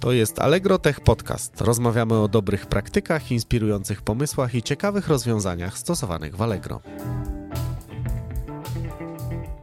[0.00, 1.60] To jest Allegro Tech Podcast.
[1.60, 6.80] Rozmawiamy o dobrych praktykach, inspirujących pomysłach i ciekawych rozwiązaniach stosowanych w Allegro.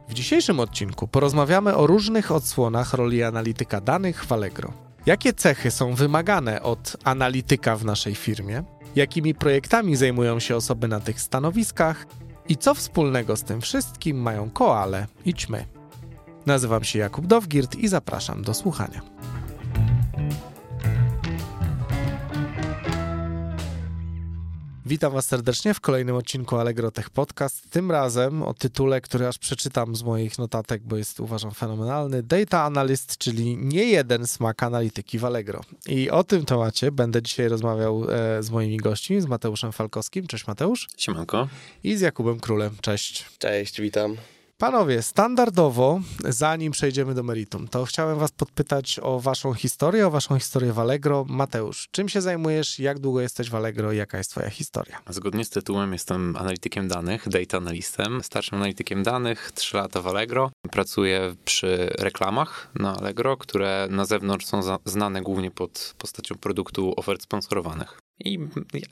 [0.08, 4.72] W dzisiejszym odcinku porozmawiamy o różnych odsłonach roli analityka danych w Allegro.
[5.06, 8.64] Jakie cechy są wymagane od analityka w naszej firmie?
[8.96, 12.06] Jakimi projektami zajmują się osoby na tych stanowiskach?
[12.48, 15.66] I co wspólnego z tym wszystkim mają koale i ćmy?
[16.46, 19.00] Nazywam się Jakub Dowgirt i zapraszam do słuchania.
[24.88, 27.70] Witam Was serdecznie w kolejnym odcinku Allegro Tech Podcast.
[27.70, 32.22] Tym razem o tytule, który aż przeczytam z moich notatek, bo jest uważam fenomenalny.
[32.22, 35.60] Data Analyst, czyli nie jeden smak analityki w Allegro.
[35.86, 40.26] I o tym temacie będę dzisiaj rozmawiał e, z moimi gośćmi, z Mateuszem Falkowskim.
[40.26, 40.88] Cześć Mateusz.
[40.96, 41.48] Siemanko.
[41.84, 42.76] I z Jakubem Królem.
[42.80, 43.26] Cześć.
[43.38, 44.16] Cześć, witam.
[44.58, 50.38] Panowie, standardowo, zanim przejdziemy do meritum, to chciałem was podpytać o waszą historię, o waszą
[50.38, 51.24] historię w Allegro.
[51.28, 55.00] Mateusz, czym się zajmujesz, jak długo jesteś w Allegro i jaka jest twoja historia?
[55.08, 60.50] Zgodnie z tytułem jestem analitykiem danych, data analistem, starszym analitykiem danych, 3 lata w Allegro.
[60.70, 67.22] Pracuję przy reklamach na Allegro, które na zewnątrz są znane głównie pod postacią produktu ofert
[67.22, 67.98] sponsorowanych.
[68.24, 68.38] I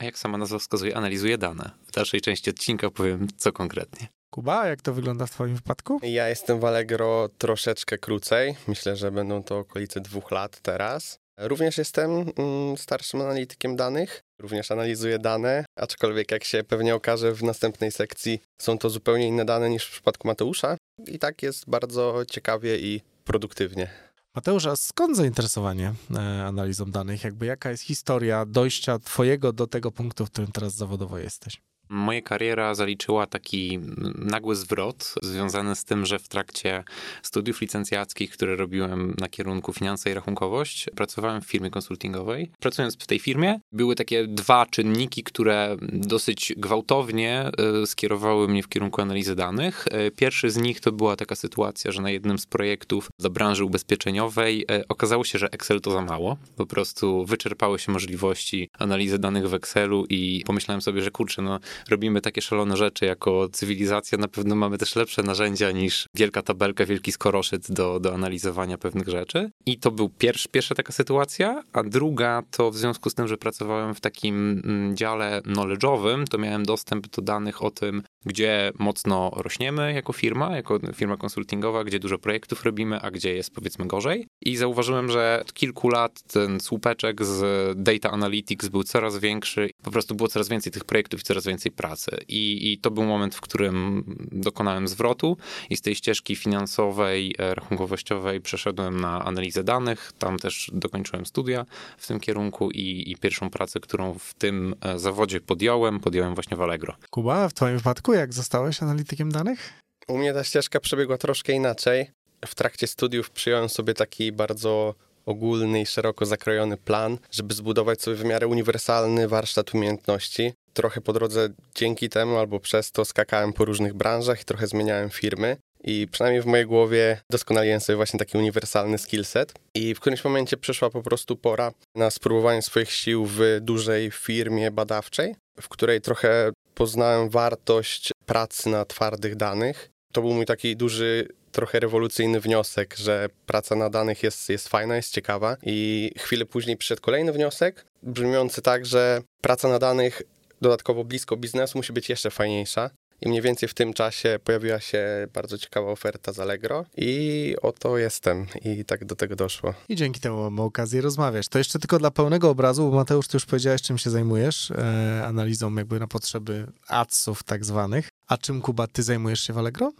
[0.01, 1.71] jak sama nazwa wskazuje, analizuję dane.
[1.87, 4.07] W dalszej części odcinka powiem, co konkretnie.
[4.35, 5.99] Kuba, jak to wygląda w Twoim wypadku?
[6.03, 8.55] Ja jestem w Allegro troszeczkę krócej.
[8.67, 11.17] Myślę, że będą to okolice dwóch lat teraz.
[11.39, 17.43] Również jestem mm, starszym analitykiem danych, również analizuję dane, aczkolwiek jak się pewnie okaże w
[17.43, 20.77] następnej sekcji, są to zupełnie inne dane niż w przypadku Mateusza.
[21.07, 23.89] I tak jest bardzo ciekawie i produktywnie.
[24.35, 27.23] Mateusz, a skąd zainteresowanie e, analizą danych?
[27.23, 31.61] Jakby jaka jest historia dojścia Twojego do tego punktu, w którym teraz zawodowo jesteś?
[31.89, 33.79] Moja kariera zaliczyła taki
[34.15, 36.83] nagły zwrot związany z tym, że w trakcie
[37.21, 42.51] studiów licencjackich, które robiłem na kierunku finanse i rachunkowość, pracowałem w firmie konsultingowej.
[42.59, 47.51] Pracując w tej firmie, były takie dwa czynniki, które dosyć gwałtownie
[47.83, 49.85] e, skierowały mnie w kierunku analizy danych.
[49.91, 53.65] E, pierwszy z nich to była taka sytuacja, że na jednym z projektów dla branży
[53.65, 56.37] ubezpieczeniowej e, okazało się, że Excel to za mało.
[56.55, 61.59] Po prostu wyczerpały się możliwości analizy danych w Excelu i pomyślałem sobie, że kurczę, no
[61.89, 66.85] robimy takie szalone rzeczy jako cywilizacja, na pewno mamy też lepsze narzędzia niż wielka tabelka,
[66.85, 69.51] wielki skoroszyt do, do analizowania pewnych rzeczy.
[69.65, 73.37] I to był pierwszy, pierwsza taka sytuacja, a druga to w związku z tym, że
[73.37, 79.31] pracowałem w takim mm, dziale knowledge'owym, to miałem dostęp do danych o tym, gdzie mocno
[79.35, 84.27] rośniemy jako firma, jako firma konsultingowa, gdzie dużo projektów robimy, a gdzie jest powiedzmy gorzej.
[84.41, 87.43] I zauważyłem, że od kilku lat ten słupeczek z
[87.77, 91.64] data analytics był coraz większy, po prostu było coraz więcej tych projektów i coraz więcej
[91.71, 92.11] pracy.
[92.27, 95.37] I, I to był moment, w którym dokonałem zwrotu
[95.69, 100.11] i z tej ścieżki finansowej, e, rachunkowościowej przeszedłem na analizę danych.
[100.19, 101.65] Tam też dokończyłem studia
[101.97, 106.57] w tym kierunku i, i pierwszą pracę, którą w tym e, zawodzie podjąłem, podjąłem właśnie
[106.57, 106.95] w Allegro.
[107.09, 109.73] Kuba, w twoim wypadku jak zostałeś analitykiem danych?
[110.07, 112.11] U mnie ta ścieżka przebiegła troszkę inaczej.
[112.45, 114.95] W trakcie studiów przyjąłem sobie taki bardzo
[115.25, 120.53] ogólny i szeroko zakrojony plan, żeby zbudować sobie w miarę uniwersalny warsztat umiejętności.
[120.75, 125.09] Trochę po drodze dzięki temu albo przez to skakałem po różnych branżach i trochę zmieniałem
[125.09, 125.57] firmy.
[125.83, 129.53] I przynajmniej w mojej głowie doskonaliłem sobie właśnie taki uniwersalny skillset.
[129.73, 134.71] I w którymś momencie przyszła po prostu pora na spróbowanie swoich sił w dużej firmie
[134.71, 139.89] badawczej, w której trochę poznałem wartość pracy na twardych danych.
[140.11, 144.95] To był mój taki duży, trochę rewolucyjny wniosek, że praca na danych jest, jest fajna,
[144.95, 145.57] jest ciekawa.
[145.63, 150.21] I chwilę później przyszedł kolejny wniosek, brzmiący tak, że praca na danych
[150.61, 152.89] dodatkowo blisko biznesu musi być jeszcze fajniejsza.
[153.21, 157.97] I mniej więcej w tym czasie pojawiła się bardzo ciekawa oferta z Allegro i oto
[157.97, 159.73] jestem i tak do tego doszło.
[159.89, 161.47] I dzięki temu mamy okazję rozmawiać.
[161.47, 165.23] To jeszcze tylko dla pełnego obrazu, bo Mateusz, ty już powiedziałeś, czym się zajmujesz, e,
[165.25, 168.09] analizą jakby na potrzeby adsów tak zwanych.
[168.27, 169.91] A czym, Kuba, ty zajmujesz się w Allegro?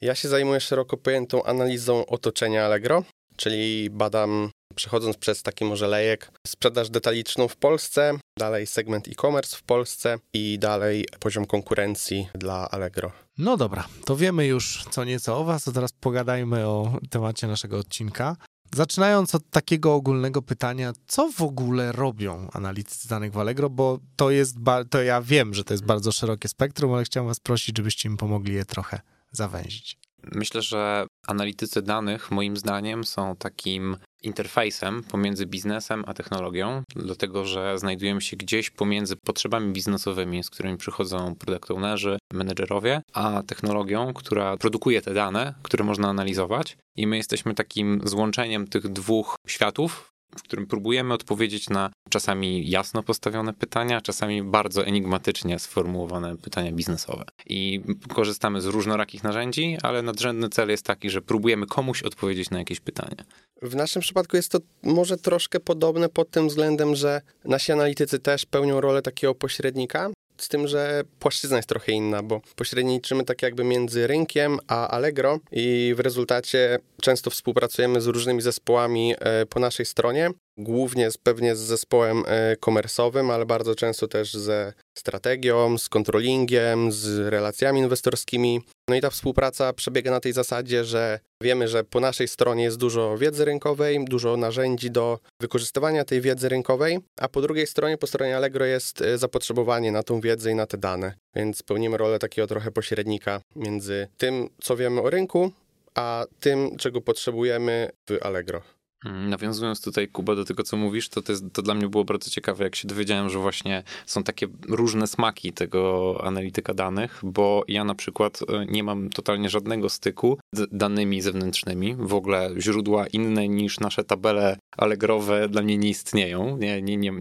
[0.00, 3.04] Ja się zajmuję szeroko pojętą analizą otoczenia Allegro,
[3.36, 9.62] czyli badam Przechodząc przez taki może lejek, sprzedaż detaliczną w Polsce, dalej segment e-commerce w
[9.62, 13.12] Polsce i dalej poziom konkurencji dla Allegro.
[13.38, 17.78] No dobra, to wiemy już co nieco o Was, to teraz pogadajmy o temacie naszego
[17.78, 18.36] odcinka.
[18.74, 24.30] Zaczynając od takiego ogólnego pytania, co w ogóle robią analitycy danych w Allegro, bo to
[24.30, 24.56] jest,
[24.90, 28.16] to ja wiem, że to jest bardzo szerokie spektrum, ale chciałem was prosić, żebyście mi
[28.16, 29.00] pomogli je trochę
[29.32, 29.98] zawęzić.
[30.22, 37.78] Myślę, że analitycy danych, moim zdaniem, są takim interfejsem pomiędzy biznesem a technologią, dlatego że
[37.78, 44.56] znajdujemy się gdzieś pomiędzy potrzebami biznesowymi, z którymi przychodzą product ownerzy, menedżerowie, a technologią, która
[44.56, 46.76] produkuje te dane, które można analizować.
[46.96, 53.02] I my jesteśmy takim złączeniem tych dwóch światów, w którym próbujemy odpowiedzieć na czasami jasno
[53.02, 57.24] postawione pytania, czasami bardzo enigmatycznie sformułowane pytania biznesowe.
[57.46, 57.80] I
[58.14, 62.80] korzystamy z różnorakich narzędzi, ale nadrzędny cel jest taki, że próbujemy komuś odpowiedzieć na jakieś
[62.80, 63.16] pytanie.
[63.62, 68.46] W naszym przypadku jest to może troszkę podobne pod tym względem, że nasi analitycy też
[68.46, 73.64] pełnią rolę takiego pośrednika, z tym, że płaszczyzna jest trochę inna, bo pośredniczymy tak jakby
[73.64, 79.86] między rynkiem a Allegro i w rezultacie często współpracujemy z różnymi zespołami e, po naszej
[79.86, 86.92] stronie, głównie pewnie z zespołem e, komersowym, ale bardzo często też ze strategią, z controllingiem,
[86.92, 88.60] z relacjami inwestorskimi.
[88.88, 92.76] No i ta współpraca przebiega na tej zasadzie, że wiemy, że po naszej stronie jest
[92.76, 98.06] dużo wiedzy rynkowej, dużo narzędzi do wykorzystywania tej wiedzy rynkowej, a po drugiej stronie, po
[98.06, 101.14] stronie Allegro jest e, zapotrzebowanie na tą wiedzę i na te dane.
[101.34, 105.52] Więc pełnimy rolę takiego trochę pośrednika między tym, co wiemy o rynku,
[105.94, 108.62] a tym, czego potrzebujemy w Allegro.
[109.04, 112.04] Mm, nawiązując tutaj, Kuba, do tego, co mówisz, to, to, jest, to, dla mnie było
[112.04, 117.64] bardzo ciekawe, jak się dowiedziałem, że właśnie są takie różne smaki tego analityka danych, bo
[117.68, 121.94] ja na przykład e, nie mam totalnie żadnego styku z danymi zewnętrznymi.
[121.98, 126.56] W ogóle źródła inne niż nasze tabele allegrowe dla mnie nie istnieją.
[126.56, 127.12] Nie, nie, nie,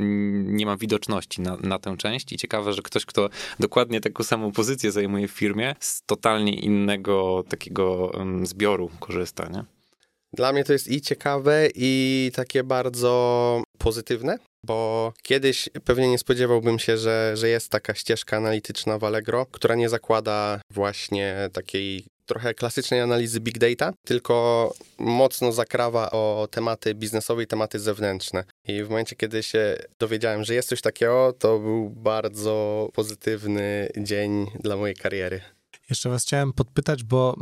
[0.45, 3.29] nie mam widoczności na, na tę część i ciekawe, że ktoś, kto
[3.59, 8.11] dokładnie taką samą pozycję zajmuje w firmie, z totalnie innego takiego
[8.43, 9.80] zbioru korzysta, nie?
[10.33, 16.79] Dla mnie to jest i ciekawe, i takie bardzo pozytywne, bo kiedyś pewnie nie spodziewałbym
[16.79, 22.53] się, że, że jest taka ścieżka analityczna w Allegro, która nie zakłada właśnie takiej trochę
[22.53, 28.43] klasycznej analizy big data, tylko mocno zakrawa o tematy biznesowe i tematy zewnętrzne.
[28.67, 34.47] I w momencie, kiedy się dowiedziałem, że jest coś takiego, to był bardzo pozytywny dzień
[34.59, 35.41] dla mojej kariery.
[35.89, 37.37] Jeszcze was chciałem podpytać, bo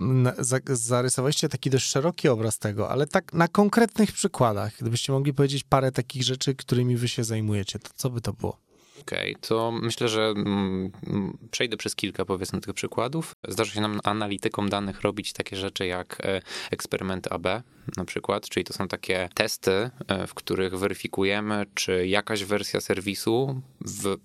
[0.68, 5.92] zarysowaliście taki dość szeroki obraz tego, ale tak na konkretnych przykładach, gdybyście mogli powiedzieć parę
[5.92, 8.58] takich rzeczy, którymi wy się zajmujecie, to co by to było?
[9.02, 10.92] Okej, okay, to myślę, że mm,
[11.52, 13.34] przejdę przez kilka powiedzmy tych przykładów.
[13.48, 16.42] Zdarza się nam analitykom danych robić takie rzeczy jak e,
[16.72, 17.48] eksperymenty AB
[17.98, 23.62] na przykład, czyli to są takie testy, e, w których weryfikujemy, czy jakaś wersja serwisu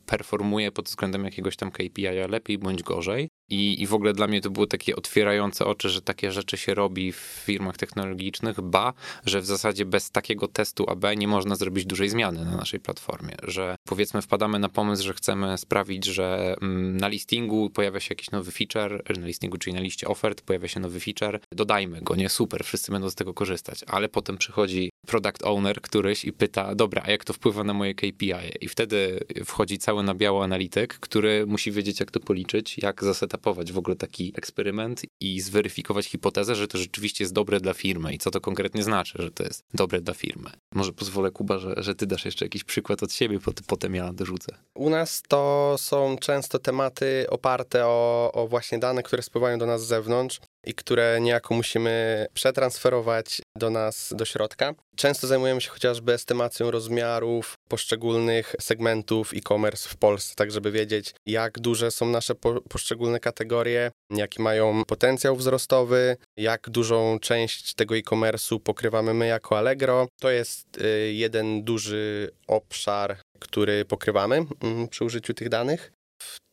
[0.07, 3.29] performuje pod względem jakiegoś tam KPI lepiej bądź gorzej.
[3.51, 6.75] I, I w ogóle dla mnie to było takie otwierające oczy, że takie rzeczy się
[6.75, 8.93] robi w firmach technologicznych, ba,
[9.27, 13.37] że w zasadzie bez takiego testu AB nie można zrobić dużej zmiany na naszej platformie.
[13.43, 18.31] Że powiedzmy, wpadamy na pomysł, że chcemy sprawić, że mm, na listingu pojawia się jakiś
[18.31, 22.29] nowy feature, na listingu, czyli na liście ofert pojawia się nowy feature, dodajmy go, nie
[22.29, 23.54] super, wszyscy będą z tego korzystać,
[23.87, 27.95] ale potem przychodzi product owner któryś i pyta, dobra, a jak to wpływa na moje
[27.95, 28.33] KPI?
[28.61, 33.73] I wtedy wchodzi cały na biało analityk, który musi wiedzieć, jak to policzyć, jak zasetapować
[33.73, 38.19] w ogóle taki eksperyment i zweryfikować hipotezę, że to rzeczywiście jest dobre dla firmy i
[38.19, 40.51] co to konkretnie znaczy, że to jest dobre dla firmy.
[40.75, 44.57] Może pozwolę, Kuba, że, że ty dasz jeszcze jakiś przykład od siebie, potem ja dorzucę.
[44.75, 49.85] U nas to są często tematy oparte o, o właśnie dane, które spływają do nas
[49.85, 54.75] z zewnątrz i które niejako musimy przetransferować do nas, do środka.
[54.97, 61.59] Często zajmujemy się chociażby estymacją rozmiarów poszczególnych segmentów e-commerce w Polsce, tak żeby wiedzieć, jak
[61.59, 68.61] duże są nasze po poszczególne kategorie, jaki mają potencjał wzrostowy, jak dużą część tego e-commerce'u
[68.61, 70.09] pokrywamy my jako Allegro.
[70.21, 75.93] To jest y, jeden duży obszar, który pokrywamy mm, przy użyciu tych danych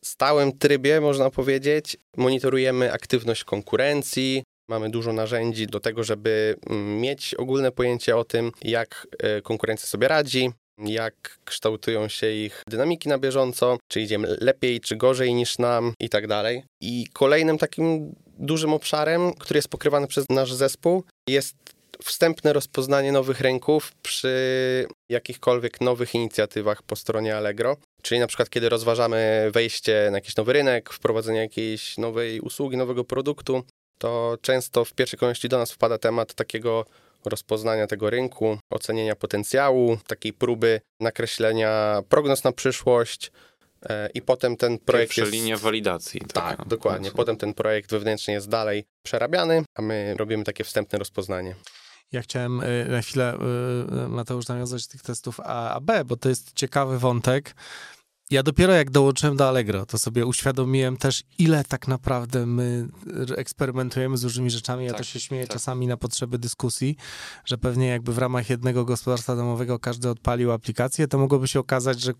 [0.04, 4.42] stałym trybie, można powiedzieć, monitorujemy aktywność konkurencji.
[4.70, 9.86] Mamy dużo narzędzi do tego, żeby mm, mieć ogólne pojęcie o tym, jak e, konkurencja
[9.86, 15.58] sobie radzi, jak kształtują się ich dynamiki na bieżąco, czy idziemy lepiej, czy gorzej niż
[15.58, 16.64] nam i tak dalej.
[16.80, 21.56] I kolejnym takim dużym obszarem, który jest pokrywany przez nasz zespół, jest
[22.04, 27.76] wstępne rozpoznanie nowych rynków przy jakichkolwiek nowych inicjatywach po stronie Allegro.
[28.02, 33.04] Czyli na przykład, kiedy rozważamy wejście na jakiś nowy rynek, wprowadzenie jakiejś nowej usługi, nowego
[33.04, 33.62] produktu,
[33.98, 36.84] to często w pierwszej kolejności do nas wpada temat takiego
[37.24, 43.32] rozpoznania tego rynku, ocenienia potencjału, takiej próby nakreślenia prognoz na przyszłość.
[43.82, 45.32] E, I potem ten projekt Pierwsza jest...
[45.32, 46.20] linia walidacji.
[46.20, 47.10] Tak, tak dokładnie.
[47.10, 51.54] Potem ten projekt wewnętrznie jest dalej przerabiany, a my robimy takie wstępne rozpoznanie.
[52.12, 56.16] Ja chciałem y, na chwilę, y, y, Mateusz, nawiązać tych testów A, a B, bo
[56.16, 57.54] to jest ciekawy wątek.
[58.30, 62.88] Ja dopiero jak dołączyłem do Allegro, to sobie uświadomiłem też, ile tak naprawdę my
[63.36, 64.84] eksperymentujemy z różnymi rzeczami.
[64.84, 65.52] Ja tak, to się śmieję tak.
[65.52, 66.96] czasami na potrzeby dyskusji,
[67.44, 72.00] że pewnie jakby w ramach jednego gospodarstwa domowego każdy odpalił aplikację, to mogłoby się okazać,
[72.00, 72.12] że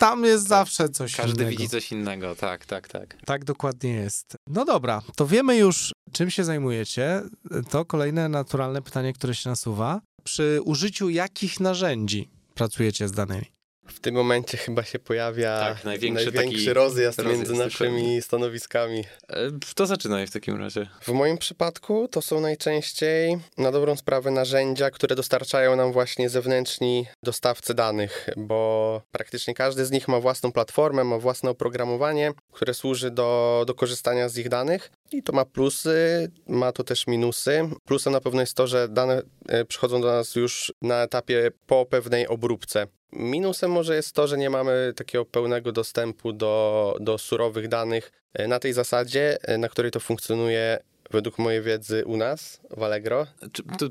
[0.00, 0.48] tam jest tak.
[0.48, 1.50] zawsze coś Każdy innego.
[1.50, 3.16] widzi coś innego, tak, tak, tak.
[3.26, 4.36] Tak dokładnie jest.
[4.48, 7.22] No dobra, to wiemy już, czym się zajmujecie.
[7.70, 10.00] To kolejne naturalne pytanie, które się nasuwa.
[10.24, 13.46] Przy użyciu jakich narzędzi pracujecie z danymi?
[13.92, 19.04] W tym momencie chyba się pojawia Tak, największy największy rozjazd, rozjazd, między naszymi stanowiskami.
[19.28, 19.36] E,
[19.74, 20.86] To zaczynaj w takim razie.
[21.00, 27.06] W moim przypadku to są najczęściej, na dobrą sprawę, narzędzia, które dostarczają nam właśnie zewnętrzni
[27.22, 33.10] dostawcy danych, bo praktycznie każdy z nich ma własną platformę, ma własne oprogramowanie, które służy
[33.10, 34.90] do, do korzystania z ich danych.
[35.12, 37.68] I to ma plusy, ma to też minusy.
[37.84, 41.86] Plusem na pewno jest to, że dane e, przychodzą do nas już na etapie po
[41.86, 42.86] pewnej obróbce.
[43.12, 48.48] Minusem może jest to, że nie mamy takiego pełnego dostępu do, do surowych danych e,
[48.48, 50.78] na tej zasadzie, e, na której to funkcjonuje
[51.10, 53.26] według mojej wiedzy u nas w Allegro.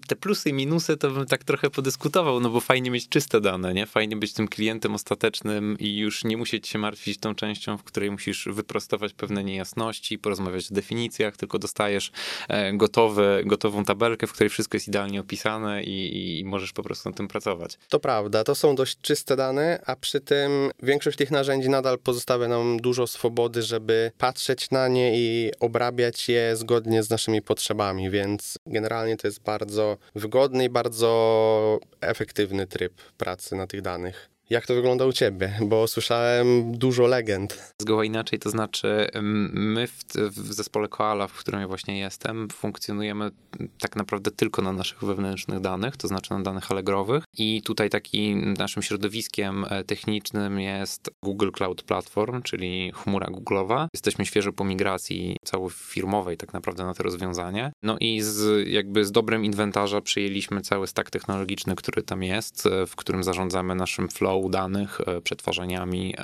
[0.07, 3.73] Te plusy i minusy to bym tak trochę podyskutował, no bo fajnie mieć czyste dane,
[3.73, 3.85] nie?
[3.85, 8.11] Fajnie być tym klientem ostatecznym i już nie musieć się martwić tą częścią, w której
[8.11, 12.11] musisz wyprostować pewne niejasności, porozmawiać o definicjach, tylko dostajesz
[12.47, 17.09] e, gotowe, gotową tabelkę, w której wszystko jest idealnie opisane i, i możesz po prostu
[17.09, 17.77] na tym pracować.
[17.89, 22.47] To prawda, to są dość czyste dane, a przy tym większość tych narzędzi nadal pozostawia
[22.47, 28.60] nam dużo swobody, żeby patrzeć na nie i obrabiać je zgodnie z naszymi potrzebami, więc
[28.66, 34.30] generalnie to jest bardzo wygodny i bardzo efektywny tryb pracy na tych danych.
[34.50, 35.60] Jak to wygląda u ciebie?
[35.62, 37.74] Bo słyszałem dużo legend.
[37.82, 39.08] Zgoła inaczej, to znaczy
[39.53, 43.32] my w, w zespole Koala, w którym ja właśnie jestem, funkcjonujemy
[43.79, 48.53] tak naprawdę tylko na naszych wewnętrznych danych, to znaczy na danych Allegrowych i tutaj takim
[48.53, 53.88] naszym środowiskiem e, technicznym jest Google Cloud Platform, czyli chmura Google'owa.
[53.94, 57.72] Jesteśmy świeżo po migracji całofirmowej tak naprawdę na to rozwiązanie.
[57.84, 62.86] No i z, jakby z dobrem inwentarza przyjęliśmy cały stack technologiczny, który tam jest, e,
[62.86, 66.15] w którym zarządzamy naszym flow danych, e, przetwarzaniami,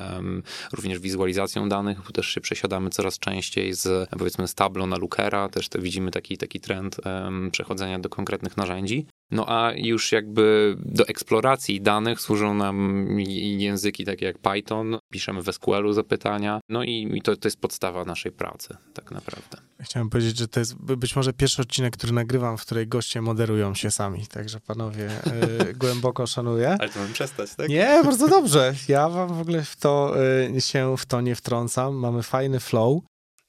[0.73, 5.49] również wizualizacją danych, bo też się przesiadamy coraz częściej z powiedzmy z Tableau na Lookera,
[5.49, 6.97] też widzimy taki, taki trend
[7.51, 9.05] przechodzenia do konkretnych narzędzi.
[9.31, 13.07] No a już jakby do eksploracji danych służą nam
[13.57, 18.05] języki takie jak Python, piszemy w SQL-u zapytania, no i, i to, to jest podstawa
[18.05, 19.57] naszej pracy tak naprawdę.
[19.81, 23.21] Chciałem powiedzieć, że to jest by- być może pierwszy odcinek, który nagrywam, w której goście
[23.21, 25.09] moderują się sami, także panowie
[25.69, 26.77] y, głęboko szanuję.
[26.79, 27.69] Ale to mamy przestać, tak?
[27.69, 28.73] Nie, bardzo dobrze.
[28.87, 30.15] Ja wam w ogóle w to
[30.55, 31.95] y, się w to nie wtrącam.
[31.95, 33.01] Mamy fajny flow.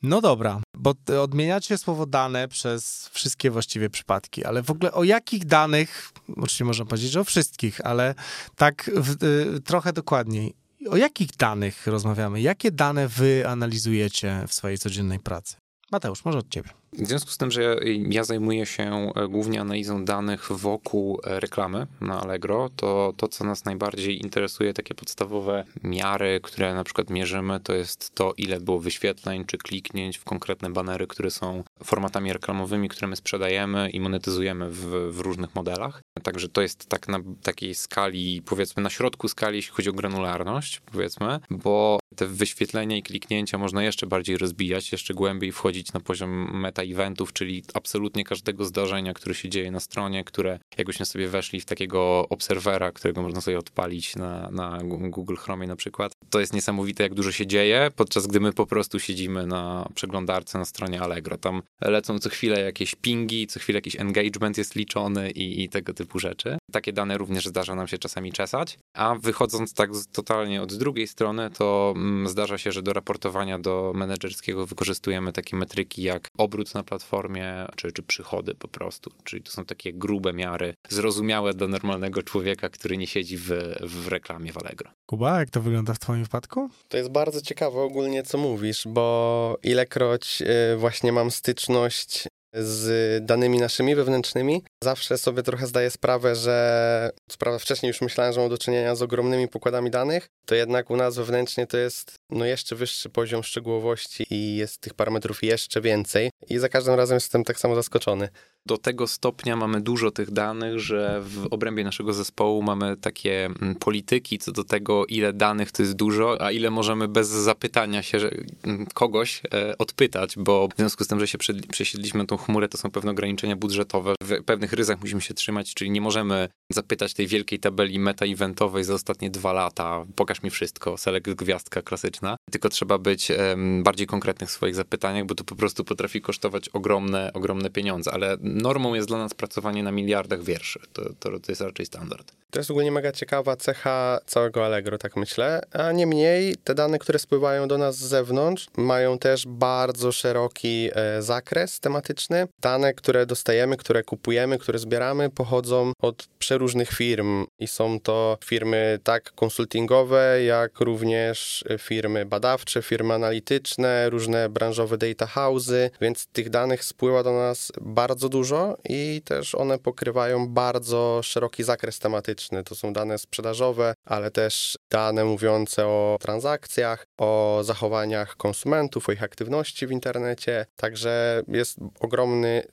[0.06, 5.44] No dobra, bo odmieniacie słowo dane przez wszystkie właściwie przypadki, ale w ogóle o jakich
[5.44, 8.14] danych, oczywiście można powiedzieć, że o wszystkich, ale
[8.56, 9.24] tak w,
[9.56, 10.54] y, trochę dokładniej.
[10.90, 12.40] O jakich danych rozmawiamy?
[12.40, 15.56] Jakie dane wy analizujecie w swojej codziennej pracy?
[15.92, 16.70] Mateusz, może od ciebie.
[16.92, 17.76] W związku z tym, że
[18.08, 23.44] ja zajmuję się e, głównie analizą danych wokół e, reklamy na Allegro, to to, co
[23.44, 28.80] nas najbardziej interesuje, takie podstawowe miary, które na przykład mierzymy, to jest to, ile było
[28.80, 34.70] wyświetleń czy kliknięć w konkretne banery, które są formatami reklamowymi, które my sprzedajemy i monetyzujemy
[34.70, 36.02] w, w różnych modelach.
[36.22, 40.80] Także to jest tak na takiej skali, powiedzmy na środku skali, jeśli chodzi o granularność,
[40.92, 46.60] powiedzmy, bo te wyświetlenia i kliknięcia można jeszcze bardziej rozbijać, jeszcze głębiej wchodzić na poziom
[46.94, 51.64] meta-eventów, czyli absolutnie każdego zdarzenia, które się dzieje na stronie, które jakbyśmy sobie weszli w
[51.64, 56.12] takiego obserwera, którego można sobie odpalić na, na Google Chromie na przykład.
[56.30, 60.58] To jest niesamowite, jak dużo się dzieje, podczas gdy my po prostu siedzimy na przeglądarce
[60.58, 61.38] na stronie Allegro.
[61.38, 65.94] Tam lecą co chwilę jakieś pingi, co chwilę jakiś engagement jest liczony i, i tego
[65.94, 66.58] typu rzeczy.
[66.72, 71.50] Takie dane również zdarza nam się czasami czesać, a wychodząc tak totalnie od drugiej strony,
[71.50, 76.82] to mm, zdarza się, że do raportowania do menedżerskiego wykorzystujemy takie metryki jak obrót na
[76.82, 79.10] platformie, czy, czy przychody po prostu.
[79.24, 83.48] Czyli to są takie grube miary, zrozumiałe dla normalnego człowieka, który nie siedzi w,
[83.80, 84.90] w reklamie w Allegro.
[85.06, 86.70] Kuba, jak to wygląda w twoim wypadku?
[86.88, 90.42] To jest bardzo ciekawe ogólnie, co mówisz, bo ilekroć
[90.72, 97.38] y, właśnie mam styczność z danymi naszymi wewnętrznymi, zawsze sobie trochę zdaję sprawę, że co
[97.38, 100.96] prawda wcześniej już myślałem, że mam do czynienia z ogromnymi pokładami danych, to jednak u
[100.96, 106.30] nas wewnętrznie to jest no jeszcze wyższy poziom szczegółowości i jest tych parametrów jeszcze więcej
[106.48, 108.28] i za każdym razem jestem tak samo zaskoczony.
[108.66, 113.74] do tego stopnia mamy dużo tych danych, że w obrębie naszego zespołu mamy takie mm,
[113.74, 118.18] polityki co do tego, ile danych to jest dużo, a ile możemy bez zapytania się
[118.64, 121.38] mm, kogoś e, odpytać, bo w związku z tym, że się
[121.70, 124.14] przesiedliśmy tą chmurę, to są pewne ograniczenia budżetowe.
[124.20, 128.94] W pewnych ryzach musimy się trzymać, czyli nie możemy zapytać tej wielkiej tabeli meta-eventowej za
[128.94, 131.82] ostatnie dwa lata, pokaż mi wszystko, select gwiazdka
[132.16, 136.20] bezpieczna, tylko trzeba być um, bardziej konkretnych w swoich zapytaniach, bo to po prostu potrafi
[136.20, 140.80] kosztować ogromne, ogromne pieniądze, ale normą jest dla nas pracowanie na miliardach wierszy.
[140.92, 142.32] To, to, to jest raczej standard.
[142.50, 145.60] To jest ogólnie mega ciekawa cecha całego Allegro, tak myślę.
[145.72, 151.22] A niemniej te dane, które spływają do nas z zewnątrz, mają też bardzo szeroki e,
[151.22, 152.35] zakres tematyczny.
[152.60, 158.98] Dane, które dostajemy, które kupujemy, które zbieramy, pochodzą od przeróżnych firm i są to firmy
[159.02, 166.84] tak konsultingowe, jak również firmy badawcze, firmy analityczne, różne branżowe data house'y, więc tych danych
[166.84, 172.64] spływa do nas bardzo dużo i też one pokrywają bardzo szeroki zakres tematyczny.
[172.64, 179.22] To są dane sprzedażowe, ale też dane mówiące o transakcjach, o zachowaniach konsumentów, o ich
[179.22, 180.66] aktywności w internecie.
[180.76, 182.15] Także jest ogromny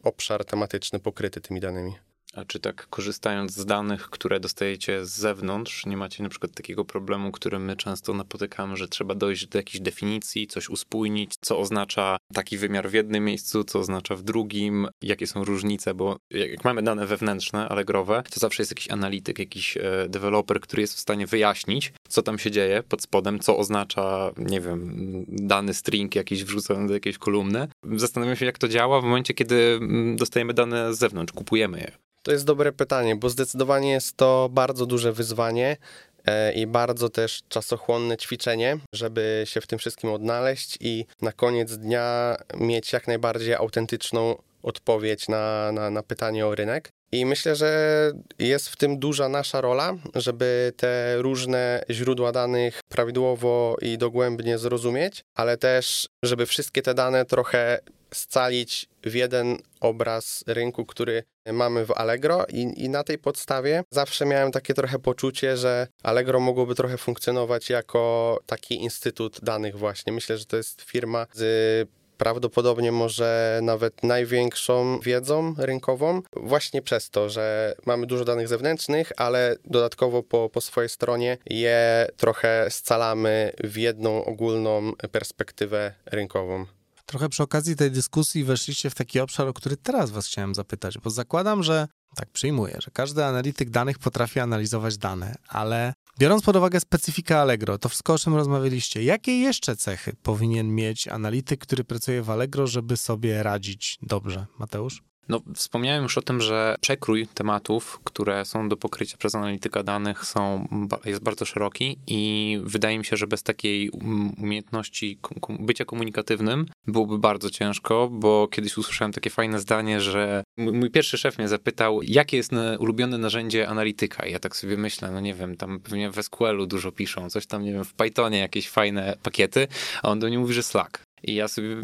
[0.03, 1.95] obszar tematyczny pokryty tymi danymi.
[2.33, 6.85] A czy tak korzystając z danych, które dostajecie z zewnątrz, nie macie na przykład takiego
[6.85, 12.17] problemu, który my często napotykamy, że trzeba dojść do jakiejś definicji, coś uspójnić, co oznacza
[12.33, 16.83] taki wymiar w jednym miejscu, co oznacza w drugim, jakie są różnice, bo jak mamy
[16.83, 21.27] dane wewnętrzne, allegrowe, to zawsze jest jakiś analityk, jakiś e, deweloper, który jest w stanie
[21.27, 24.95] wyjaśnić, co tam się dzieje pod spodem, co oznacza, nie wiem,
[25.27, 27.67] dany string jakiś wrzucony do jakiejś kolumny.
[27.95, 32.12] Zastanawiam się, jak to działa w momencie, kiedy mm, dostajemy dane z zewnątrz, kupujemy je.
[32.23, 35.77] To jest dobre pytanie, bo zdecydowanie jest to bardzo duże wyzwanie
[36.25, 41.77] e, i bardzo też czasochłonne ćwiczenie, żeby się w tym wszystkim odnaleźć i na koniec
[41.77, 46.89] dnia mieć jak najbardziej autentyczną odpowiedź na, na, na pytanie o rynek.
[47.11, 53.75] I myślę, że jest w tym duża nasza rola, żeby te różne źródła danych prawidłowo
[53.81, 57.79] i dogłębnie zrozumieć, ale też, żeby wszystkie te dane trochę
[58.13, 64.25] scalić w jeden obraz rynku, który mamy w Allegro i, i, na tej podstawie zawsze
[64.25, 70.13] miałem takie trochę poczucie, że Allegro mogłoby trochę funkcjonować jako taki instytut danych właśnie.
[70.13, 77.29] Myślę, że to jest firma z prawdopodobnie może nawet największą wiedzą rynkową, właśnie przez to,
[77.29, 83.77] że mamy dużo danych zewnętrznych, ale dodatkowo po, po swojej stronie je trochę scalamy w
[83.77, 86.65] jedną ogólną perspektywę rynkową.
[87.05, 90.97] Trochę przy okazji tej dyskusji weszliście w taki obszar, o który teraz was chciałem zapytać,
[90.97, 96.55] bo zakładam, że tak przyjmuję, że każdy analityk danych potrafi analizować dane, ale biorąc pod
[96.55, 101.83] uwagę specyfikę Allegro, to wszystko o czym rozmawialiście, jakie jeszcze cechy powinien mieć analityk, który
[101.83, 104.45] pracuje w Allegro, żeby sobie radzić dobrze?
[104.59, 105.12] Mateusz?
[105.29, 110.25] No, wspomniałem już o tym, że przekrój tematów, które są do pokrycia przez analityka danych
[110.25, 110.67] są,
[111.05, 115.19] jest bardzo szeroki i wydaje mi się, że bez takiej um, umiejętności
[115.59, 121.37] bycia komunikatywnym byłoby bardzo ciężko, bo kiedyś usłyszałem takie fajne zdanie, że mój pierwszy szef
[121.37, 124.25] mnie zapytał, jakie jest ulubione narzędzie analityka.
[124.25, 127.45] I ja tak sobie myślę, no nie wiem, tam pewnie w SQL-u dużo piszą, coś
[127.45, 129.67] tam, nie wiem, w Pythonie jakieś fajne pakiety,
[130.03, 131.03] a on do mnie mówi, że Slack.
[131.23, 131.75] I ja sobie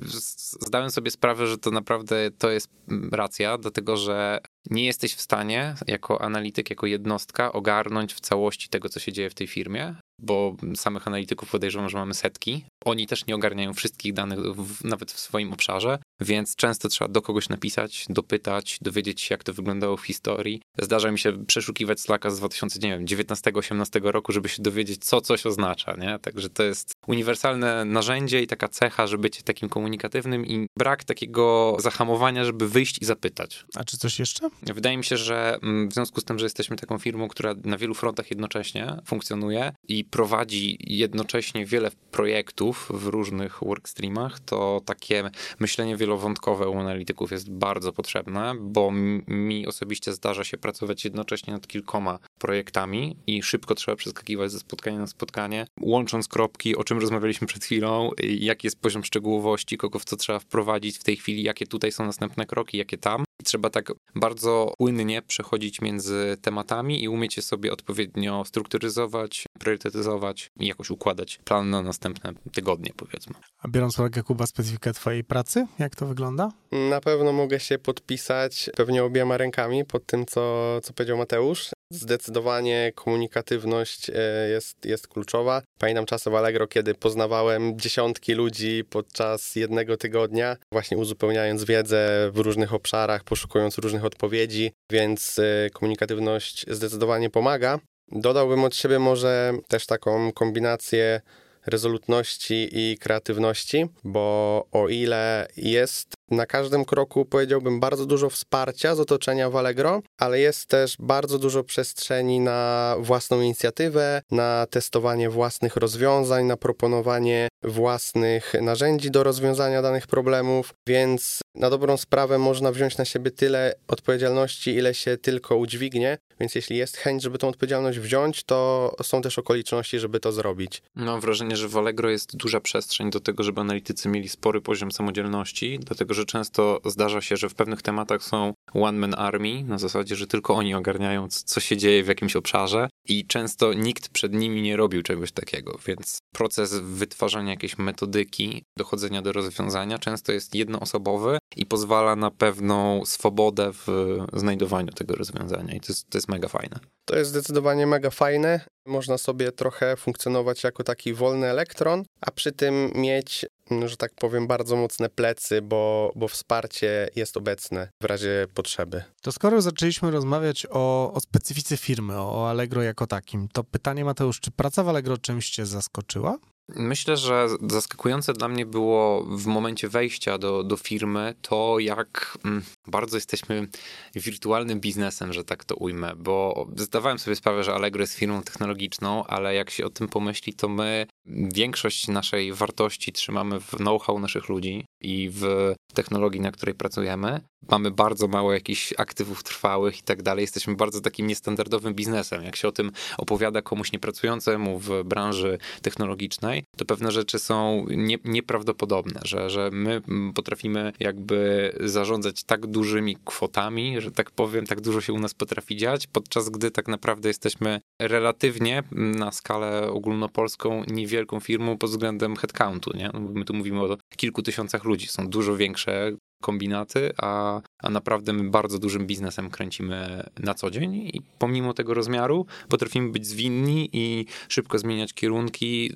[0.60, 2.70] zdałem sobie sprawę, że to naprawdę to jest
[3.12, 8.90] racja, dlatego że nie jesteś w stanie jako analityk, jako jednostka ogarnąć w całości tego,
[8.90, 12.66] co się dzieje w tej firmie, bo samych analityków podejrzewam, że mamy setki.
[12.86, 17.22] Oni też nie ogarniają wszystkich danych, w, nawet w swoim obszarze, więc często trzeba do
[17.22, 20.62] kogoś napisać, dopytać, dowiedzieć się, jak to wyglądało w historii.
[20.78, 26.20] Zdarza mi się przeszukiwać Slacka z 2019-18 roku, żeby się dowiedzieć, co coś oznacza, nie?
[26.20, 31.78] Także to jest uniwersalne narzędzie i taka cecha, żeby być takim komunikatywnym i brak takiego
[31.80, 33.66] zahamowania, żeby wyjść i zapytać.
[33.76, 34.50] A czy coś jeszcze?
[34.64, 37.78] Wydaje mi się, że mm, w związku z tym, że jesteśmy taką firmą, która na
[37.78, 45.30] wielu frontach jednocześnie funkcjonuje i prowadzi jednocześnie wiele projektów w różnych workstreamach, to takie
[45.60, 48.92] myślenie wielowątkowe u analityków jest bardzo potrzebne, bo
[49.28, 55.00] mi osobiście zdarza się pracować jednocześnie nad kilkoma projektami i szybko trzeba przeskakiwać ze spotkania
[55.00, 60.06] na spotkanie, łącząc kropki, o czym rozmawialiśmy przed chwilą, jaki jest poziom szczegółowości, kogo w
[60.06, 63.24] co trzeba wprowadzić w tej chwili, jakie tutaj są następne kroki, jakie tam.
[63.44, 70.68] Trzeba tak bardzo płynnie przechodzić między tematami i umieć je sobie odpowiednio strukturyzować, priorytetyzować i
[70.68, 73.34] jakoś układać plan na następne tygodnie, powiedzmy.
[73.60, 76.52] A biorąc pod uwagę, Kuba, specyfikę twojej pracy, jak to wygląda?
[76.90, 81.70] Na pewno mogę się podpisać pewnie obiema rękami pod tym, co, co powiedział Mateusz.
[81.92, 85.62] Zdecydowanie komunikatywność e, jest, jest kluczowa.
[85.80, 92.38] Pamiętam czasy w Allegro, kiedy poznawałem dziesiątki ludzi podczas jednego tygodnia, właśnie uzupełniając wiedzę w
[92.38, 97.80] różnych obszarach, poszukując różnych odpowiedzi, więc e, komunikatywność zdecydowanie pomaga.
[98.12, 101.22] Dodałbym od siebie może też taką kombinację
[101.66, 109.00] rezolutności i kreatywności, bo o ile jest na każdym kroku powiedziałbym bardzo dużo wsparcia z
[109.00, 115.76] otoczenia w Allegro, ale jest też bardzo dużo przestrzeni na własną inicjatywę, na testowanie własnych
[115.76, 122.98] rozwiązań, na proponowanie własnych narzędzi do rozwiązania danych problemów, więc na dobrą sprawę można wziąć
[122.98, 128.00] na siebie tyle odpowiedzialności, ile się tylko udźwignie, więc jeśli jest chęć, żeby tą odpowiedzialność
[128.00, 130.82] wziąć, to są też okoliczności, żeby to zrobić.
[130.96, 134.92] Mam wrażenie, że w Allegro jest duża przestrzeń do tego, żeby analitycy mieli spory poziom
[134.92, 140.16] samodzielności, dlatego że często zdarza się, że w pewnych tematach są one-man army, na zasadzie,
[140.16, 144.62] że tylko oni ogarniają, co się dzieje w jakimś obszarze i często nikt przed nimi
[144.62, 151.38] nie robił czegoś takiego, więc proces wytwarzania jakiejś metodyki, dochodzenia do rozwiązania często jest jednoosobowy
[151.56, 153.88] i pozwala na pewną swobodę w
[154.34, 156.80] znajdowaniu tego rozwiązania i to jest, to jest mega fajne.
[157.06, 158.62] To jest zdecydowanie mega fajne.
[158.86, 163.46] Można sobie trochę funkcjonować jako taki wolny elektron, a przy tym mieć,
[163.86, 169.04] że tak powiem, bardzo mocne plecy, bo, bo wsparcie jest obecne w razie potrzeby.
[169.22, 174.40] To skoro zaczęliśmy rozmawiać o, o specyfice firmy, o Allegro jako takim, to pytanie Mateusz,
[174.40, 176.38] czy praca w Allegro czymś cię zaskoczyła?
[176.76, 182.64] Myślę, że zaskakujące dla mnie było w momencie wejścia do, do firmy to, jak mm,
[182.88, 183.68] bardzo jesteśmy
[184.16, 189.24] wirtualnym biznesem, że tak to ujmę, bo zdawałem sobie sprawę, że Allegro jest firmą technologiczną,
[189.26, 194.50] ale jak się o tym pomyśli, to my większość naszej wartości trzymamy w know-how naszych
[194.50, 197.42] ludzi i w technologii, na której pracujemy.
[197.72, 200.42] Mamy bardzo mało jakichś aktywów trwałych i tak dalej.
[200.42, 202.44] Jesteśmy bardzo takim niestandardowym biznesem.
[202.44, 208.18] Jak się o tym opowiada komuś niepracującemu w branży technologicznej, to pewne rzeczy są nie,
[208.26, 210.02] nieprawdopodobne, że, że my
[210.36, 215.78] potrafimy jakby zarządzać tak dużymi kwotami, że tak powiem, tak dużo się u nas potrafi
[215.78, 222.98] dziać, podczas gdy tak naprawdę jesteśmy relatywnie na skalę ogólnopolską niewielką firmą pod względem headcountu,
[222.98, 223.10] nie?
[223.14, 228.34] No, my tu mówimy o kilku tysiącach ludzi, są dużo większe kombinaty, a, a naprawdę
[228.34, 233.90] my bardzo dużym biznesem kręcimy na co dzień i pomimo tego rozmiaru potrafimy być zwinni
[233.94, 235.94] i szybko zmieniać kierunki,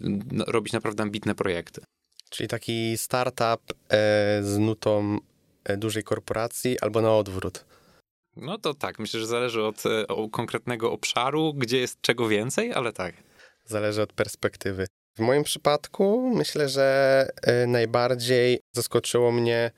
[0.48, 1.82] robić naprawdę ambitne projekty.
[2.30, 5.20] Czyli taki startup e, z nutą
[5.64, 7.66] e, dużej korporacji albo na odwrót.
[8.36, 12.74] No to tak, myślę, że zależy od, e, od konkretnego obszaru, gdzie jest czego więcej,
[12.74, 13.16] ale tak.
[13.66, 14.86] Zależy od perspektywy.
[15.16, 19.72] W moim przypadku myślę, że e, najbardziej zaskoczyło mnie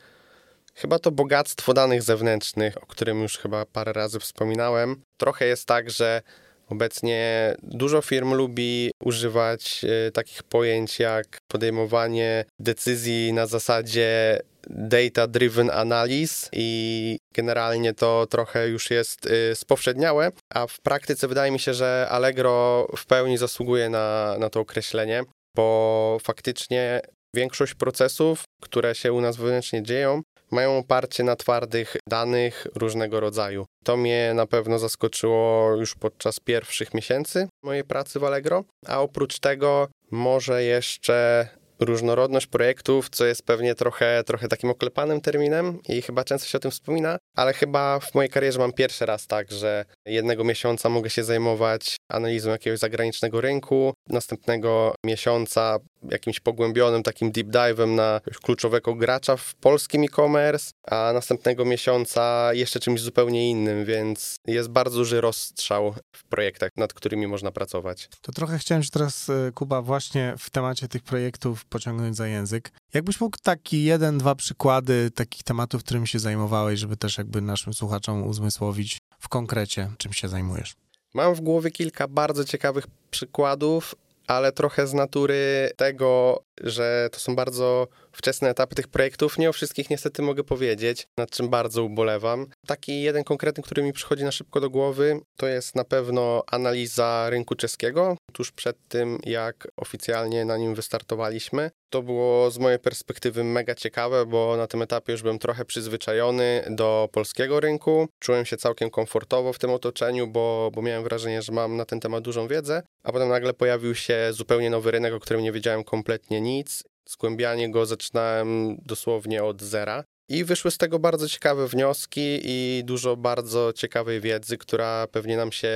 [0.76, 5.02] chyba to bogactwo danych zewnętrznych, o którym już chyba parę razy wspominałem.
[5.18, 6.22] Trochę jest tak, że
[6.70, 16.50] Obecnie dużo firm lubi używać e, takich pojęć jak podejmowanie decyzji na zasadzie data-driven analysis
[16.54, 22.08] i generalnie to trochę już jest y, spowszedniałe, a w praktyce wydaje mi się, że
[22.10, 25.24] Allegro w pełni zasługuje na, na to określenie,
[25.56, 27.02] bo faktycznie
[27.36, 33.66] większość procesów, które się u nas wewnętrznie dzieją, mają oparcie na twardych danych różnego rodzaju.
[33.84, 39.40] To mnie na pewno zaskoczyło już podczas pierwszych miesięcy mojej pracy w Allegro, a oprócz
[39.40, 41.48] tego może jeszcze
[41.86, 46.62] różnorodność projektów, co jest pewnie trochę, trochę takim oklepanym terminem i chyba często się o
[46.62, 51.10] tym wspomina, ale chyba w mojej karierze mam pierwszy raz tak, że jednego miesiąca mogę
[51.10, 55.80] się zajmować analizą jakiegoś zagranicznego rynku, następnego miesiąca
[56.12, 62.80] jakimś pogłębionym takim deep dive'em na kluczowego gracza w polskim e-commerce, a następnego miesiąca jeszcze
[62.80, 68.10] czymś zupełnie innym, więc jest bardzo duży rozstrzał w projektach, nad którymi można pracować.
[68.22, 72.72] To trochę chciałem się teraz, e, Kuba, właśnie w temacie tych projektów pociągnąć za język.
[72.94, 77.74] Jakbyś mógł taki jeden, dwa przykłady takich tematów, którymi się zajmowałeś, żeby też jakby naszym
[77.74, 80.76] słuchaczom uzmysłowić w konkrecie, czym się zajmujesz?
[81.14, 83.96] Mam w głowie kilka bardzo ciekawych przykładów,
[84.28, 89.38] ale trochę z natury tego, że to są bardzo wczesne etapy tych projektów.
[89.38, 92.48] Nie o wszystkich niestety mogę powiedzieć, nad czym bardzo ubolewam.
[92.68, 97.30] Taki jeden konkretny, który mi przychodzi na szybko do głowy, to jest na pewno analiza
[97.30, 101.72] rynku czeskiego, tuż przed tym, jak oficjalnie na nim wystartowaliśmy.
[101.90, 106.64] To było z mojej perspektywy mega ciekawe, bo na tym etapie już byłem trochę przyzwyczajony
[106.70, 108.08] do polskiego rynku.
[108.20, 112.00] Czułem się całkiem komfortowo w tym otoczeniu, bo, bo miałem wrażenie, że mam na ten
[112.00, 115.84] temat dużą wiedzę, a potem nagle pojawił się zupełnie nowy rynek, o którym nie wiedziałem
[115.84, 116.84] kompletnie nic.
[117.10, 120.04] Zgłębianie go zaczynałem dosłownie od zera.
[120.30, 125.52] I wyszły z tego bardzo ciekawe wnioski i dużo bardzo ciekawej wiedzy, która pewnie nam
[125.52, 125.74] się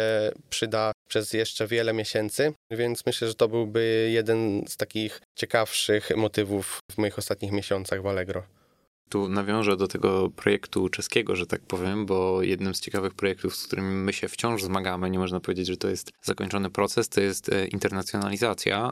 [0.49, 6.79] przyda przez jeszcze wiele miesięcy, więc myślę, że to byłby jeden z takich ciekawszych motywów
[6.91, 8.58] w moich ostatnich miesiącach w Allegro.
[9.09, 13.67] Tu nawiążę do tego projektu czeskiego, że tak powiem, bo jednym z ciekawych projektów, z
[13.67, 17.49] którymi my się wciąż zmagamy, nie można powiedzieć, że to jest zakończony proces, to jest
[17.49, 18.91] e, internacjonalizacja,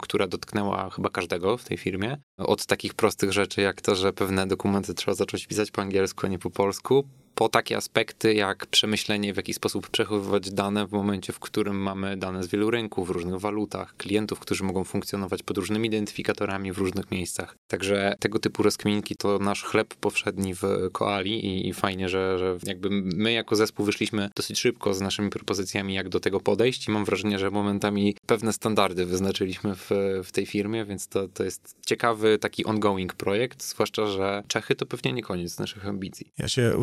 [0.00, 2.16] która dotknęła chyba każdego w tej firmie.
[2.38, 6.28] Od takich prostych rzeczy, jak to, że pewne dokumenty trzeba zacząć pisać po angielsku, a
[6.28, 11.32] nie po polsku, po takie aspekty jak przemyślenie, w jaki sposób przechowywać dane w momencie,
[11.32, 15.58] w którym mamy dane z wielu rynków, w różnych walutach, klientów, którzy mogą funkcjonować pod
[15.58, 17.56] różnymi identyfikatorami w różnych miejscach.
[17.68, 22.58] Także tego typu rozkminki to nasz chleb powszedni w Koali i, i fajnie, że, że
[22.66, 26.90] jakby my jako zespół wyszliśmy dosyć szybko z naszymi propozycjami, jak do tego podejść i
[26.90, 29.90] mam wrażenie, że momentami pewne standardy wyznaczyliśmy w,
[30.24, 34.86] w tej firmie, więc to, to jest ciekawy taki ongoing projekt, zwłaszcza, że Czechy to
[34.86, 36.32] pewnie nie koniec naszych ambicji.
[36.38, 36.76] Ja się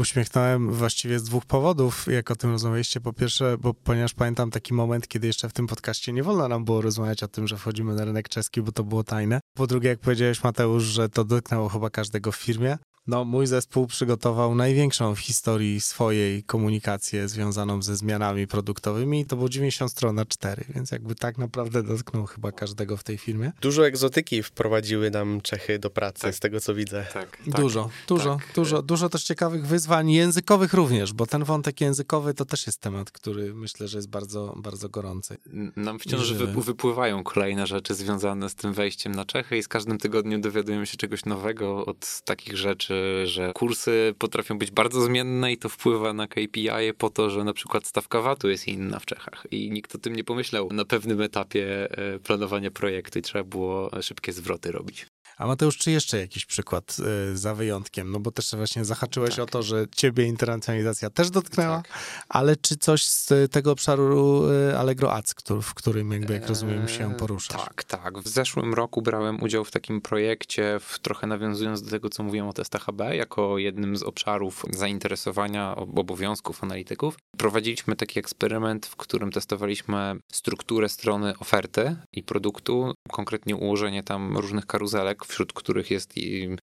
[0.70, 3.02] właściwie z dwóch powodów, jak o tym rozmawialiście.
[3.02, 6.66] Po pierwsze, bo ponieważ pamiętam taki moment, kiedy jeszcze w tym podcaście nie wolno nam
[6.66, 9.40] było rozmawiać o tym, że wchodzimy na rynek czeski, bo to było tajne.
[9.54, 12.78] Po drugie, jak powiedziałeś Mateusz, że to dotknęło chyba każdego w firmie.
[13.10, 19.36] No, mój zespół przygotował największą w historii swojej komunikację związaną ze zmianami produktowymi i to
[19.36, 23.52] było 90 stron na 4, więc jakby tak naprawdę dotknął chyba każdego w tej firmie.
[23.62, 26.36] Dużo egzotyki wprowadziły nam Czechy do pracy, tak.
[26.36, 27.06] z tego co widzę.
[27.14, 28.54] Tak, tak dużo, dużo, tak.
[28.56, 33.12] dużo, dużo też ciekawych wyzwań językowych również, bo ten wątek językowy to też jest temat,
[33.12, 35.38] który myślę, że jest bardzo, bardzo gorący.
[35.76, 40.42] Nam wciąż wypływają kolejne rzeczy związane z tym wejściem na Czechy i z każdym tygodniem
[40.42, 45.70] dowiadujemy się czegoś nowego od takich rzeczy, że kursy potrafią być bardzo zmienne i to
[45.70, 49.72] wpływa na KPI po to, że na przykład stawka VAT-u jest inna w Czechach i
[49.72, 54.34] nikt o tym nie pomyślał na pewnym etapie e, planowania projektu i trzeba było szybkie
[54.34, 55.06] zwroty robić.
[55.40, 56.98] A Mateusz, czy jeszcze jakiś przykład
[57.32, 58.12] y, za wyjątkiem?
[58.12, 59.40] No bo też właśnie zahaczyłeś tak.
[59.40, 61.94] o to, że ciebie internacjonalizacja też dotknęła, tak.
[62.30, 66.88] ale czy coś z tego obszaru y, Allegro Ads, który, w którym jakby, jak rozumiem,
[66.88, 67.62] się eee, poruszasz?
[67.66, 68.20] Tak, tak.
[68.20, 72.48] W zeszłym roku brałem udział w takim projekcie, w, trochę nawiązując do tego, co mówiłem
[72.48, 77.18] o testach AB, jako jednym z obszarów zainteresowania obowiązków analityków.
[77.38, 84.66] Prowadziliśmy taki eksperyment, w którym testowaliśmy strukturę strony oferty i produktu, konkretnie ułożenie tam różnych
[84.66, 86.14] karuzelek wśród których jest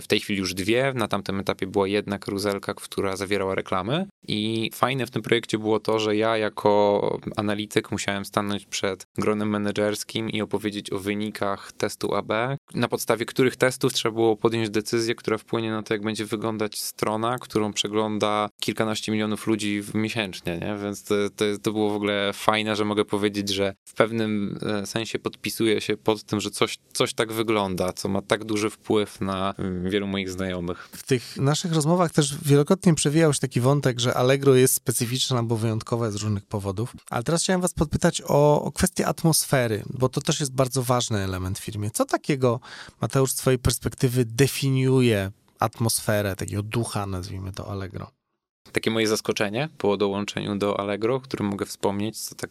[0.01, 0.93] w tej chwili już dwie.
[0.95, 4.07] Na tamtym etapie była jedna karuzelka, która zawierała reklamy.
[4.27, 9.49] I fajne w tym projekcie było to, że ja jako analityk musiałem stanąć przed gronem
[9.49, 12.31] menedżerskim i opowiedzieć o wynikach testu AB,
[12.73, 16.81] na podstawie których testów trzeba było podjąć decyzję, która wpłynie na to, jak będzie wyglądać
[16.81, 20.77] strona, którą przegląda kilkanaście milionów ludzi miesięcznie, nie?
[20.83, 24.85] Więc to, to, to było w ogóle fajne, że mogę powiedzieć, że w pewnym e,
[24.85, 29.21] sensie podpisuję się pod tym, że coś, coś tak wygląda, co ma tak duży wpływ
[29.21, 30.89] na mm, wielu moich znajomych.
[30.91, 35.55] W tych naszych rozmowach też wielokrotnie przewijał się taki wątek, że Allegro jest specyficzne albo
[35.57, 36.93] wyjątkowe z różnych powodów.
[37.09, 41.19] Ale teraz chciałem was podpytać o, o kwestię atmosfery, bo to też jest bardzo ważny
[41.19, 41.91] element w firmie.
[41.91, 42.59] Co takiego,
[43.01, 48.20] Mateusz, z twojej perspektywy definiuje atmosferę, takiego ducha, nazwijmy to Allegro?
[48.71, 52.49] Takie moje zaskoczenie po dołączeniu do Allegro, którym mogę wspomnieć, co tak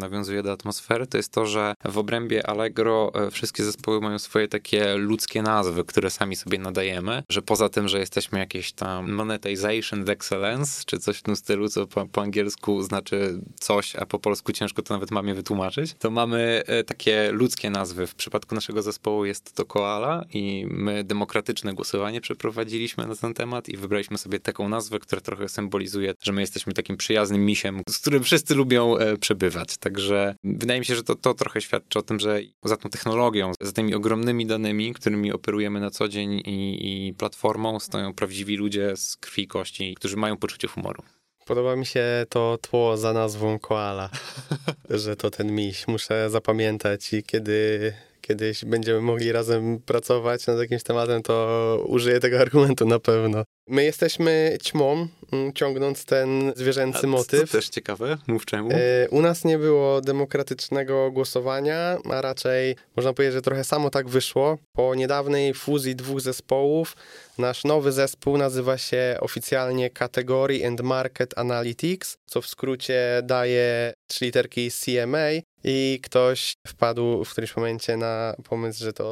[0.00, 4.48] nawiązuje do atmosfery, to jest to, że w obrębie Allegro e, wszystkie zespoły mają swoje
[4.48, 10.10] takie ludzkie nazwy, które sami sobie nadajemy, że poza tym, że jesteśmy jakieś tam monetization
[10.10, 14.52] excellence, czy coś w tym stylu, co po, po angielsku znaczy coś, a po polsku
[14.52, 18.06] ciężko to nawet mamie wytłumaczyć, to mamy e, takie ludzkie nazwy.
[18.06, 23.68] W przypadku naszego zespołu jest to Koala i my demokratyczne głosowanie przeprowadziliśmy na ten temat
[23.68, 27.98] i wybraliśmy sobie taką nazwę, która trochę symbolizuje, że my jesteśmy takim przyjaznym misiem, z
[27.98, 29.76] którym wszyscy lubią e, przebywać.
[29.76, 33.52] Także wydaje mi się, że to, to trochę świadczy o tym, że za tą technologią,
[33.60, 38.96] za tymi ogromnymi danymi, którymi operujemy na co dzień i, i platformą, stoją prawdziwi ludzie
[38.96, 41.02] z krwi i kości, którzy mają poczucie humoru.
[41.46, 44.10] Podoba mi się to tło za nazwą koala,
[44.90, 45.88] że to ten miś.
[45.88, 52.40] Muszę zapamiętać i kiedy kiedyś będziemy mogli razem pracować nad jakimś tematem, to użyję tego
[52.40, 53.44] argumentu na pewno.
[53.68, 57.50] My jesteśmy ćmą, mm, ciągnąc ten zwierzęcy motyw.
[57.50, 58.70] To też ciekawe, mów czemu.
[58.72, 64.08] E, u nas nie było demokratycznego głosowania, a raczej można powiedzieć, że trochę samo tak
[64.08, 64.58] wyszło.
[64.72, 66.96] Po niedawnej fuzji dwóch zespołów,
[67.38, 74.24] nasz nowy zespół nazywa się oficjalnie Category and Market Analytics, co w skrócie daje trzy
[74.24, 75.28] literki CMA
[75.64, 79.04] i ktoś wpadł w którymś momencie na pomysł, że to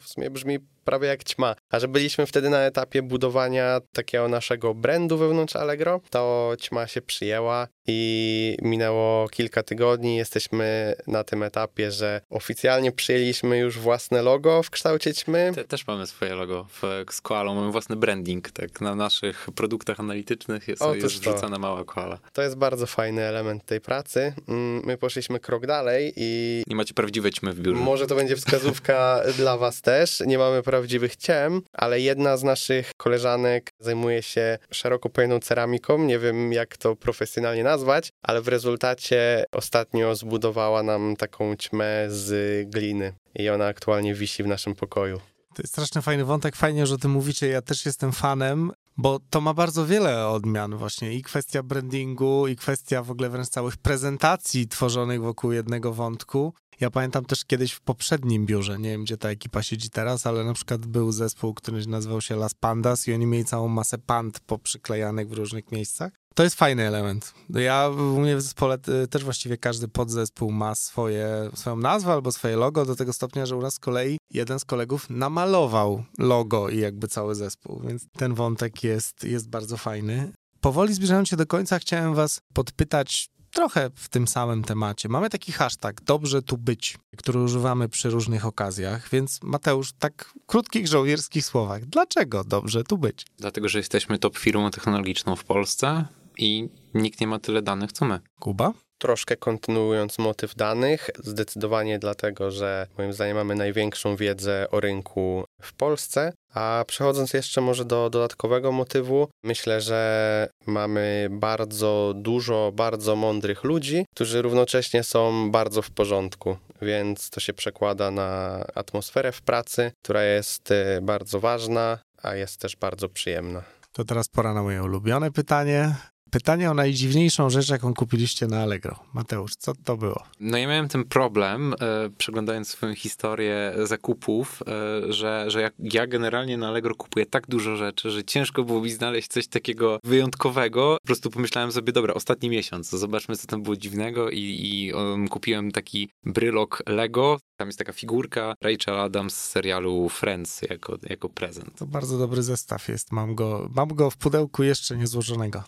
[0.00, 1.54] w sumie brzmi prawie jak ćma.
[1.70, 7.02] A że byliśmy wtedy na etapie budowania takiego naszego brandu wewnątrz Allegro, to ćma się
[7.02, 10.16] przyjęła i minęło kilka tygodni.
[10.16, 15.52] Jesteśmy na tym etapie, że oficjalnie przyjęliśmy już własne logo w kształcie ćmy.
[15.54, 20.00] Te, też mamy swoje logo w, z koalą, mamy własny branding, tak, na naszych produktach
[20.00, 22.18] analitycznych jest, Otóż jest wrzucana mała koala.
[22.32, 24.32] To jest bardzo fajny element tej pracy.
[24.48, 26.62] Mm, my poszliśmy krok dalej i...
[26.66, 27.80] Nie macie prawdziwej ćmy w biurze.
[27.80, 30.20] Może to będzie wskazówka dla was też.
[30.26, 35.98] Nie mamy prawdziwej prawdziwych ciem, ale jedna z naszych koleżanek zajmuje się szeroko pojętą ceramiką,
[35.98, 42.30] nie wiem jak to profesjonalnie nazwać, ale w rezultacie ostatnio zbudowała nam taką ćmę z
[42.70, 45.20] gliny i ona aktualnie wisi w naszym pokoju.
[45.54, 47.48] To jest strasznie fajny wątek, fajnie, że o tym mówicie.
[47.48, 52.56] Ja też jestem fanem, bo to ma bardzo wiele odmian właśnie i kwestia brandingu, i
[52.56, 56.54] kwestia w ogóle wręcz całych prezentacji tworzonych wokół jednego wątku.
[56.80, 60.44] Ja pamiętam też kiedyś w poprzednim biurze, nie wiem gdzie ta ekipa siedzi teraz, ale
[60.44, 64.40] na przykład był zespół, który nazywał się Las Pandas i oni mieli całą masę pand
[64.40, 66.12] poprzyklejanych w różnych miejscach.
[66.34, 67.34] To jest fajny element.
[67.48, 72.32] Ja u mnie w zespole y, też właściwie każdy podzespół ma swoje, swoją nazwę albo
[72.32, 76.68] swoje logo, do tego stopnia, że u nas z kolei jeden z kolegów namalował logo
[76.68, 80.32] i jakby cały zespół, więc ten wątek jest, jest bardzo fajny.
[80.60, 85.08] Powoli zbliżając się do końca, chciałem was podpytać trochę w tym samym temacie.
[85.08, 90.46] Mamy taki hashtag dobrze tu być, który używamy przy różnych okazjach, więc Mateusz, tak w
[90.46, 93.26] krótkich żołnierskich słowach, dlaczego dobrze tu być?
[93.38, 96.04] Dlatego, że jesteśmy top firmą technologiczną w Polsce
[96.38, 98.20] i nikt nie ma tyle danych co my.
[98.40, 98.72] Kuba?
[98.98, 105.72] Troszkę kontynuując motyw danych, zdecydowanie dlatego, że moim zdaniem mamy największą wiedzę o rynku w
[105.72, 106.32] Polsce.
[106.54, 114.04] A przechodząc jeszcze może do dodatkowego motywu, myślę, że mamy bardzo dużo bardzo mądrych ludzi,
[114.14, 120.22] którzy równocześnie są bardzo w porządku, więc to się przekłada na atmosferę w pracy, która
[120.22, 123.62] jest y, bardzo ważna, a jest też bardzo przyjemna.
[123.92, 125.94] To teraz pora na moje ulubione pytanie.
[126.30, 128.98] Pytanie o najdziwniejszą rzecz, jaką kupiliście na Allegro.
[129.14, 130.22] Mateusz, co to było?
[130.40, 136.06] No ja miałem ten problem, e, przeglądając swoją historię zakupów, e, że, że ja, ja
[136.06, 140.96] generalnie na Allegro kupuję tak dużo rzeczy, że ciężko było mi znaleźć coś takiego wyjątkowego.
[141.00, 145.28] Po prostu pomyślałem sobie, dobra, ostatni miesiąc, zobaczmy co tam było dziwnego i, i um,
[145.28, 147.38] kupiłem taki brylok Lego.
[147.56, 151.78] Tam jest taka figurka Rachel Adams z serialu Friends jako, jako prezent.
[151.78, 153.12] To bardzo dobry zestaw jest.
[153.12, 155.62] Mam go, mam go w pudełku jeszcze niezłożonego.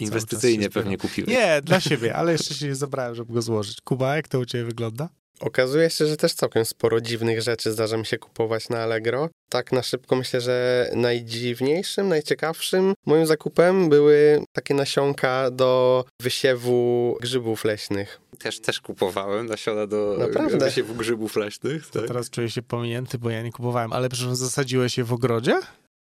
[0.75, 1.31] Pewnie kupiłeś.
[1.31, 3.81] Nie, dla siebie, ale jeszcze się nie zabrałem, żeby go złożyć.
[3.81, 5.09] Kuba, jak to u ciebie wygląda?
[5.41, 9.29] Okazuje się, że też całkiem sporo dziwnych rzeczy zdarza mi się kupować na Allegro.
[9.49, 17.65] Tak na szybko myślę, że najdziwniejszym, najciekawszym moim zakupem były takie nasionka do wysiewu grzybów
[17.65, 18.21] leśnych.
[18.39, 20.59] Też, też kupowałem nasiona do Naprawdę?
[20.59, 21.87] wysiewu grzybów leśnych.
[21.91, 22.09] To Tak?
[22.09, 23.93] teraz czuję się pominięty, bo ja nie kupowałem.
[23.93, 25.61] Ale przecież zasadziłeś je w ogrodzie?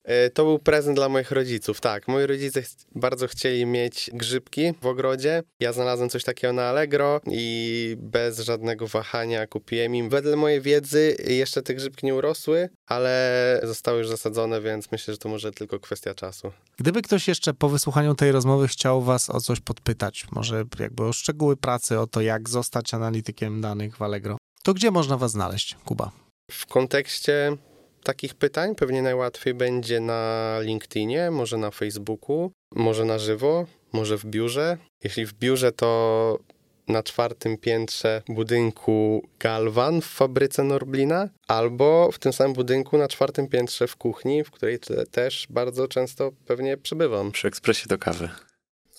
[0.04, 2.08] E, To był prezent dla moich rodziców, tak.
[2.08, 5.44] Moi rodzice ch- bardzo chcieli mieć grzybki w ogrodzie.
[5.60, 10.10] Ja znalazłem coś takiego na Allegro i bez żadnego wahania kupiłem im.
[10.10, 15.18] Wedle mojej wiedzy jeszcze te grzybki nie urosły, ale zostały już zasadzone, więc myślę, że
[15.18, 16.52] to może tylko kwestia czasu.
[16.78, 21.14] Gdyby ktoś jeszcze po wysłuchaniu tej rozmowy chciał was o coś podpytać, może jakby o
[21.14, 25.78] szczegóły pracy, o to jak zostać analitykiem danych w Allegro, to gdzie można was znaleźć,
[25.86, 26.12] Kuba?
[26.52, 27.58] W kontekście
[28.04, 34.26] takich pytań pewnie najłatwiej będzie na LinkedInie, może na Facebooku, może na żywo, może w
[34.26, 34.78] biurze.
[35.04, 36.40] Jeśli w biurze, to
[36.88, 43.48] na czwartym piętrze budynku Galvan w fabryce Norblina, albo w tym samym budynku na czwartym
[43.48, 47.32] piętrze w kuchni, w której te, też bardzo często pewnie przebywam.
[47.32, 48.30] Przy ekspresie do kawy.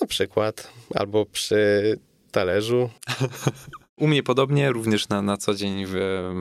[0.00, 1.98] Na przykład, albo przy
[2.32, 2.90] talerzu.
[3.96, 5.94] U mnie podobnie, również na, na co dzień w,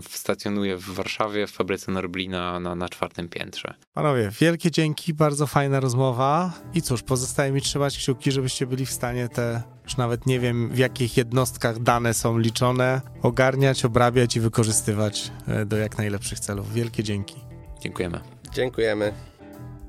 [0.04, 3.74] w stacjonuję w Warszawie, w fabryce Norblina na, na czwartym piętrze.
[3.94, 6.54] Panowie, wielkie dzięki, bardzo fajna rozmowa.
[6.74, 10.70] I cóż, pozostaje mi trzymać kciuki, żebyście byli w stanie te, już nawet nie wiem
[10.70, 16.74] w jakich jednostkach dane są liczone, ogarniać, obrabiać i wykorzystywać e, do jak najlepszych celów.
[16.74, 17.36] Wielkie dzięki.
[17.82, 18.20] Dziękujemy.
[18.54, 19.14] Dziękujemy.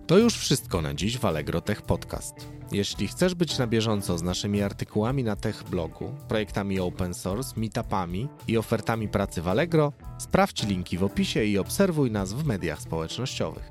[0.07, 2.35] To już wszystko na dziś w Allegro Tech Podcast.
[2.73, 8.29] Jeśli chcesz być na bieżąco z naszymi artykułami na Tech Blogu, projektami open source, meetupami
[8.49, 13.71] i ofertami pracy w Allegro, sprawdź linki w opisie i obserwuj nas w mediach społecznościowych.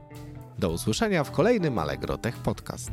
[0.60, 2.92] Do usłyszenia w kolejnym Allegro Tech Podcast.